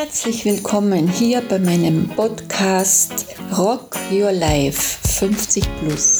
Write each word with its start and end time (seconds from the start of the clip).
Herzlich 0.00 0.44
willkommen 0.44 1.08
hier 1.08 1.40
bei 1.40 1.58
meinem 1.58 2.08
Podcast 2.10 3.26
Rock 3.58 3.96
Your 4.12 4.30
Life 4.30 4.80
50 5.08 5.64
Plus. 5.80 6.18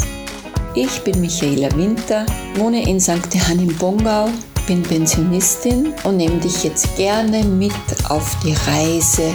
Ich 0.75 1.01
bin 1.05 1.21
Michaela 1.21 1.71
Winter, 1.77 2.27
wohne 2.57 2.83
in 2.89 3.01
St. 3.01 3.33
Johann 3.33 3.61
im 3.61 3.77
Bongau, 3.77 4.31
bin 4.67 4.83
Pensionistin 4.83 5.95
und 6.03 6.17
nehme 6.17 6.41
dich 6.41 6.65
jetzt 6.65 6.97
gerne 6.97 7.45
mit 7.45 7.73
auf 8.09 8.37
die 8.43 8.53
Reise 8.67 9.33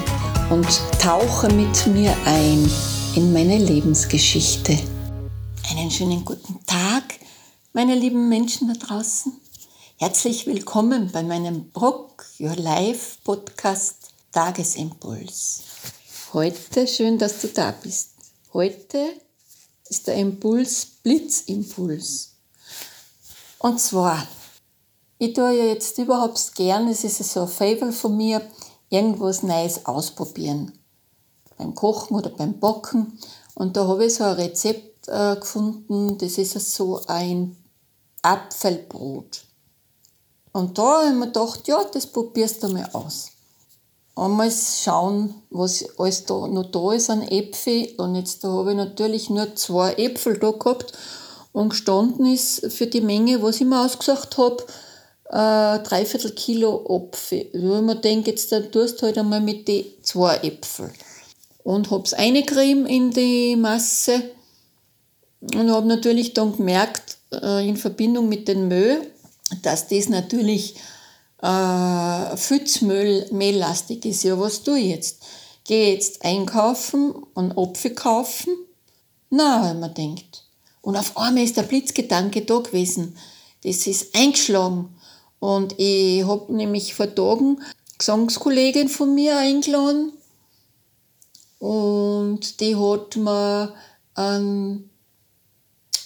und 0.49 0.67
tauche 1.01 1.47
mit 1.53 1.87
mir 1.87 2.13
ein 2.25 2.69
in 3.15 3.31
meine 3.31 3.57
Lebensgeschichte. 3.57 4.77
Einen 5.71 5.89
schönen 5.89 6.25
guten 6.25 6.59
Tag, 6.65 7.17
meine 7.71 7.95
lieben 7.95 8.27
Menschen 8.27 8.67
da 8.67 8.73
draußen. 8.73 9.31
Herzlich 9.95 10.45
willkommen 10.47 11.11
bei 11.13 11.23
meinem 11.23 11.71
Rock 11.77 12.25
Your 12.41 12.57
Life 12.57 13.19
Podcast 13.23 14.12
Tagesimpuls. 14.33 15.61
Heute, 16.33 16.87
schön, 16.87 17.19
dass 17.19 17.39
du 17.41 17.49
da 17.49 17.69
bist. 17.69 18.13
Heute 18.51 19.11
ist 19.87 20.07
der 20.07 20.15
Impuls 20.15 20.87
Blitzimpuls. 21.03 22.31
Und 23.59 23.79
zwar, 23.79 24.27
ich 25.19 25.35
tue 25.35 25.55
ja 25.55 25.65
jetzt 25.65 25.99
überhaupt 25.99 26.55
gern, 26.55 26.87
es 26.87 27.03
ist 27.03 27.23
so 27.23 27.41
ein 27.41 27.47
Favor 27.47 27.91
von 27.91 28.17
mir, 28.17 28.41
irgendwas 28.89 29.43
Neues 29.43 29.85
ausprobieren. 29.85 30.79
Beim 31.59 31.75
Kochen 31.75 32.17
oder 32.17 32.31
beim 32.31 32.59
Backen. 32.59 33.19
Und 33.53 33.77
da 33.77 33.87
habe 33.87 34.05
ich 34.05 34.15
so 34.15 34.23
ein 34.23 34.33
Rezept 34.33 35.09
äh, 35.09 35.35
gefunden, 35.35 36.17
das 36.17 36.39
ist 36.39 36.73
so 36.73 36.99
ein 37.05 37.55
Apfelbrot. 38.23 39.45
Und 40.53 40.75
da 40.79 41.01
habe 41.01 41.09
ich 41.09 41.13
mir 41.13 41.27
gedacht, 41.27 41.67
ja, 41.67 41.83
das 41.83 42.07
probierst 42.07 42.63
du 42.63 42.69
mal 42.69 42.89
aus 42.93 43.32
einmal 44.15 44.51
schauen, 44.51 45.35
was 45.49 45.85
alles 45.97 46.25
da 46.25 46.47
noch 46.47 46.71
da 46.71 46.93
ist 46.93 47.09
an 47.09 47.21
Äpfel. 47.23 47.89
Und 47.97 48.15
jetzt 48.15 48.43
da 48.43 48.49
habe 48.49 48.71
ich 48.71 48.77
natürlich 48.77 49.29
nur 49.29 49.55
zwei 49.55 49.93
Äpfel 49.93 50.37
da 50.37 50.51
gehabt 50.51 50.93
und 51.51 51.69
gestanden 51.69 52.25
ist 52.25 52.71
für 52.71 52.87
die 52.87 53.01
Menge, 53.01 53.41
was 53.41 53.61
ich 53.61 53.67
mir 53.67 53.83
ausgesucht 53.83 54.37
habe, 54.37 54.63
äh, 55.29 55.83
dreiviertel 55.83 56.31
Kilo 56.31 56.85
Apfel. 56.89 57.49
Da 57.53 57.57
ich 57.57 57.81
mir 57.81 57.95
gedacht, 57.95 58.27
jetzt 58.27 58.51
dann 58.51 58.71
tust 58.71 59.01
du 59.01 59.05
halt 59.05 59.17
einmal 59.17 59.41
mit 59.41 59.67
den 59.67 59.85
zwei 60.01 60.37
Äpfel. 60.37 60.91
Und 61.63 61.91
habe 61.91 62.03
es 62.03 62.13
eingecremt 62.13 62.89
in 62.89 63.11
die 63.11 63.55
Masse 63.55 64.21
und 65.55 65.71
habe 65.71 65.87
natürlich 65.87 66.33
dann 66.33 66.55
gemerkt, 66.55 67.17
äh, 67.31 67.67
in 67.67 67.77
Verbindung 67.77 68.27
mit 68.29 68.47
dem 68.47 68.67
Mehl, 68.67 69.11
dass 69.61 69.87
das 69.87 70.09
natürlich 70.09 70.75
äh, 71.41 71.47
Pfützmehllastig 72.37 74.05
ist. 74.05 74.23
Ja, 74.23 74.39
was 74.39 74.63
tue 74.63 74.79
ich 74.79 74.87
jetzt? 74.87 75.23
Gehe 75.65 75.93
jetzt 75.93 76.23
einkaufen 76.23 77.13
und 77.33 77.57
Apfel 77.57 77.93
kaufen? 77.93 78.53
Na, 79.29 79.69
wenn 79.69 79.79
man 79.79 79.93
denkt. 79.93 80.43
Und 80.81 80.97
auf 80.97 81.17
einmal 81.17 81.43
ist 81.43 81.57
der 81.57 81.63
Blitzgedanke 81.63 82.41
da 82.41 82.59
gewesen. 82.59 83.17
Das 83.63 83.87
ist 83.87 84.15
eingeschlagen. 84.15 84.93
Und 85.39 85.79
ich 85.79 86.25
habe 86.25 86.53
nämlich 86.53 86.93
vor 86.93 87.13
Tagen 87.13 87.61
Gesangskollegin 87.97 88.89
von 88.89 89.15
mir 89.15 89.37
eingeladen. 89.37 90.13
Und 91.59 92.59
die 92.59 92.75
hat 92.75 93.15
mir 93.15 93.73
ähm, 94.17 94.89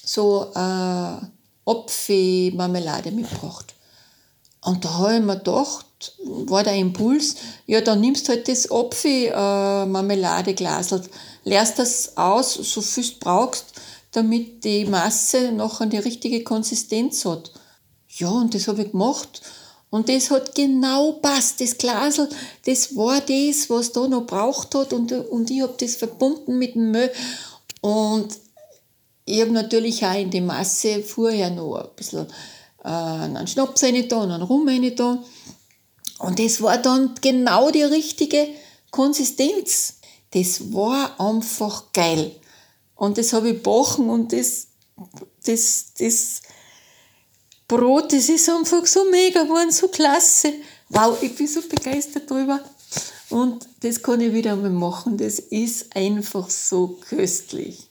so 0.03 0.51
eine 0.53 1.31
Apfelmarmelade 1.65 3.11
mitgebracht. 3.11 3.73
Und 4.61 4.85
da 4.85 4.93
habe 4.95 5.15
ich 5.15 5.21
mir 5.21 5.37
gedacht, 5.37 5.85
war 6.23 6.63
der 6.63 6.75
Impuls, 6.75 7.37
ja, 7.65 7.81
dann 7.81 8.01
nimmst 8.01 8.27
du 8.27 8.33
halt 8.33 8.47
das 8.47 8.69
Apfel-Marmeladeglas, 8.69 10.91
äh, 10.91 10.99
leerst 11.43 11.79
das 11.79 12.15
aus, 12.17 12.53
so 12.53 12.81
viel 12.81 13.03
du 13.03 13.17
brauchst, 13.19 13.73
damit 14.11 14.63
die 14.63 14.85
Masse 14.85 15.51
noch 15.51 15.83
die 15.87 15.97
richtige 15.97 16.43
Konsistenz 16.43 17.25
hat. 17.25 17.51
Ja, 18.09 18.29
und 18.29 18.53
das 18.53 18.67
habe 18.67 18.83
ich 18.83 18.91
gemacht. 18.91 19.41
Und 19.89 20.09
das 20.09 20.31
hat 20.31 20.55
genau 20.55 21.13
passt. 21.13 21.61
Das 21.61 21.77
Glasel, 21.77 22.27
das 22.65 22.95
war 22.95 23.21
das, 23.21 23.69
was 23.69 23.91
da 23.91 24.07
noch 24.07 24.25
braucht 24.25 24.75
hat. 24.75 24.91
Und, 24.91 25.11
und 25.11 25.49
ich 25.49 25.61
habe 25.61 25.75
das 25.79 25.95
verbunden 25.95 26.57
mit 26.57 26.75
dem 26.75 26.91
Müll. 26.91 27.11
Und 27.81 28.29
ich 29.25 29.41
habe 29.41 29.51
natürlich 29.51 30.05
auch 30.05 30.19
in 30.19 30.29
die 30.29 30.41
Masse 30.41 31.03
vorher 31.03 31.51
noch 31.51 31.75
ein 31.75 31.89
bisschen 31.95 32.27
einen 32.91 33.47
Schnaps 33.47 33.83
rein 33.83 34.07
da, 34.07 34.23
einen 34.23 34.41
Rum 34.41 34.67
rein 34.67 34.95
da. 34.95 35.23
Und 36.19 36.39
das 36.39 36.61
war 36.61 36.77
dann 36.77 37.15
genau 37.21 37.69
die 37.69 37.83
richtige 37.83 38.47
Konsistenz. 38.91 39.95
Das 40.31 40.73
war 40.73 41.19
einfach 41.19 41.91
geil. 41.93 42.35
Und 42.95 43.17
das 43.17 43.33
habe 43.33 43.51
ich 43.51 43.63
backen 43.63 44.09
und 44.09 44.33
das, 44.33 44.67
das, 45.45 45.93
das 45.97 46.41
Brot, 47.67 48.13
das 48.13 48.29
ist 48.29 48.49
einfach 48.49 48.85
so 48.85 49.09
mega 49.11 49.43
geworden, 49.43 49.71
so 49.71 49.87
klasse. 49.89 50.53
Wow, 50.89 51.21
ich 51.21 51.35
bin 51.35 51.47
so 51.47 51.61
begeistert 51.61 52.29
drüber. 52.29 52.59
Und 53.29 53.67
das 53.81 54.01
kann 54.01 54.21
ich 54.21 54.33
wieder 54.33 54.53
einmal 54.53 54.69
machen. 54.69 55.17
Das 55.17 55.39
ist 55.39 55.95
einfach 55.95 56.49
so 56.49 56.99
köstlich. 57.07 57.89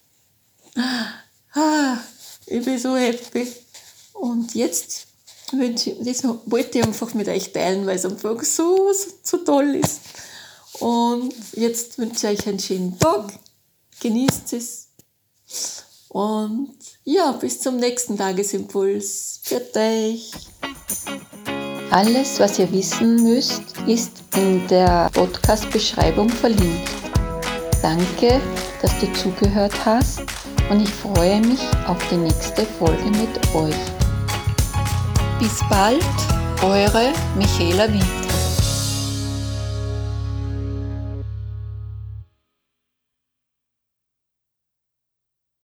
Ah, 1.53 1.99
ich 2.47 2.65
bin 2.65 2.79
so 2.79 2.97
happy. 2.97 3.47
Und 4.21 4.55
jetzt 4.55 5.07
das 5.51 6.25
wollte 6.25 6.79
ich 6.79 6.85
einfach 6.85 7.15
mit 7.15 7.29
euch 7.29 7.53
teilen, 7.53 7.87
weil 7.87 7.97
es 7.97 8.05
einfach 8.05 8.43
so, 8.43 8.93
so, 8.93 9.09
so 9.23 9.37
toll 9.39 9.77
ist. 9.77 10.01
Und 10.81 11.33
jetzt 11.53 11.99
wünsche 11.99 12.31
ich 12.31 12.41
euch 12.41 12.47
einen 12.49 12.59
schönen 12.59 12.99
Tag. 12.99 13.33
Genießt 14.01 14.53
es. 14.53 14.89
Und 16.09 16.77
ja, 17.05 17.33
bis 17.33 17.61
zum 17.61 17.77
nächsten 17.77 18.19
Tagesimpuls. 18.19 19.41
Für 19.43 19.63
euch. 19.77 20.33
Alles, 21.91 22.41
was 22.41 22.59
ihr 22.59 22.71
wissen 22.73 23.23
müsst, 23.23 23.63
ist 23.87 24.11
in 24.35 24.67
der 24.67 25.09
Podcast-Beschreibung 25.15 26.29
verlinkt. 26.29 26.91
Danke, 27.81 28.41
dass 28.83 28.91
du 28.99 29.11
zugehört 29.13 29.73
hast 29.85 30.21
und 30.69 30.81
ich 30.81 30.91
freue 30.91 31.41
mich 31.41 31.61
auf 31.87 31.99
die 32.11 32.17
nächste 32.17 32.67
Folge 32.67 33.05
mit 33.05 33.55
euch. 33.55 34.06
Bis 35.39 35.61
bald, 35.69 36.03
eure 36.63 37.13
Michaela 37.37 37.93
Winter. 37.93 38.46